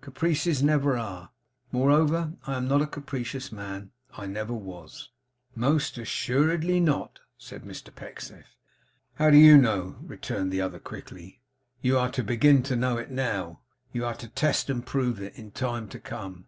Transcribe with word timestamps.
Caprices 0.00 0.64
never 0.64 0.96
are. 0.98 1.30
Moreover, 1.70 2.32
I 2.44 2.56
am 2.56 2.66
not 2.66 2.82
a 2.82 2.88
capricious 2.88 3.52
man. 3.52 3.92
I 4.16 4.26
never 4.26 4.52
was.' 4.52 5.10
'Most 5.54 5.96
assuredly 5.96 6.80
not,' 6.80 7.20
said 7.38 7.62
Mr 7.62 7.94
Pecksniff. 7.94 8.56
'How 9.14 9.30
do 9.30 9.36
you 9.36 9.56
know?' 9.56 9.94
returned 10.02 10.50
the 10.50 10.60
other 10.60 10.80
quickly. 10.80 11.40
'You 11.82 11.96
are 11.98 12.10
to 12.10 12.24
begin 12.24 12.64
to 12.64 12.74
know 12.74 12.96
it 12.96 13.12
now. 13.12 13.60
You 13.92 14.04
are 14.04 14.16
to 14.16 14.26
test 14.26 14.68
and 14.68 14.84
prove 14.84 15.20
it, 15.22 15.36
in 15.38 15.52
time 15.52 15.86
to 15.90 16.00
come. 16.00 16.46